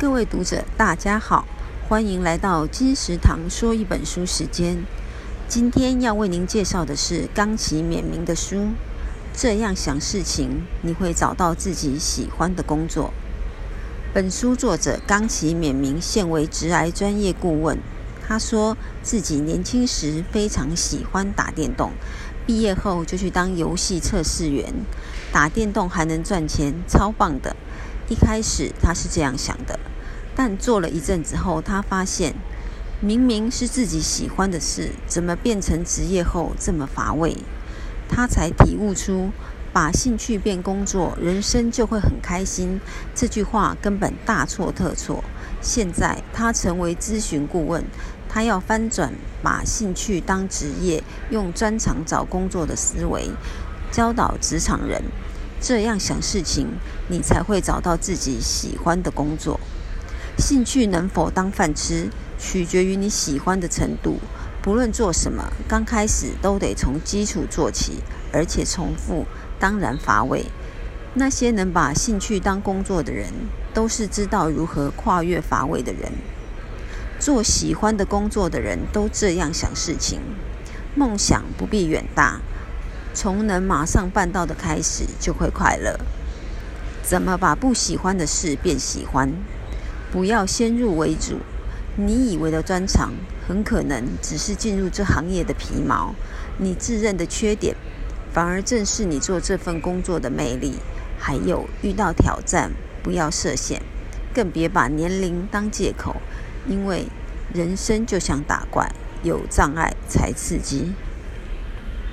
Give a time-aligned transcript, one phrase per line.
[0.00, 1.44] 各位读者，大家好，
[1.86, 4.82] 欢迎来到金石堂说一本书时间。
[5.46, 8.68] 今天要为您介绍的是冈崎勉明的书。
[9.34, 13.12] 这样想事情，你会找到自己喜欢的工作。
[14.14, 17.78] 本书作者冈崎勉明现为职涯专业顾问。
[18.26, 21.92] 他说自己年轻时非常喜欢打电动，
[22.46, 24.72] 毕业后就去当游戏测试员，
[25.30, 27.54] 打电动还能赚钱，超棒的。
[28.10, 29.78] 一开始他是这样想的，
[30.34, 32.34] 但做了一阵子后，他发现
[33.00, 37.36] 明明是自己喜欢的事，怎么变成职业后这么乏味？
[38.08, 39.30] 他才体悟出。
[39.72, 42.80] 把兴趣变工作，人生就会很开心。
[43.14, 45.22] 这句话根本大错特错。
[45.62, 47.84] 现在他成为咨询顾问，
[48.28, 49.12] 他要翻转
[49.44, 53.30] 把兴趣当职业、用专长找工作的思维，
[53.92, 55.00] 教导职场人
[55.60, 56.68] 这样想事情，
[57.08, 59.60] 你才会找到自己喜欢的工作。
[60.38, 64.18] 兴趣能否当饭吃，取决于你喜欢的程度。
[64.62, 69.26] 不论做什么，刚开始都得从基础做起，而且重复。
[69.58, 70.46] 当然乏味。
[71.12, 73.28] 那些能把兴趣当工作的人，
[73.74, 76.12] 都是知道如何跨越乏味的人。
[77.18, 80.20] 做喜欢的工作的人都这样想事情。
[80.94, 82.40] 梦想不必远大，
[83.12, 85.98] 从能马上办到的开始就会快乐。
[87.02, 89.32] 怎么把不喜欢的事变喜欢？
[90.12, 91.38] 不要先入为主。
[91.96, 93.12] 你以为的专长，
[93.48, 96.14] 很可能只是进入这行业的皮毛。
[96.58, 97.76] 你自认的缺点。
[98.32, 100.74] 反而正是你做这份工作的魅力。
[101.18, 102.70] 还有遇到挑战，
[103.02, 103.82] 不要设限，
[104.32, 106.16] 更别把年龄当借口，
[106.66, 107.08] 因为
[107.52, 108.90] 人生就像打怪，
[109.22, 110.92] 有障碍才刺激。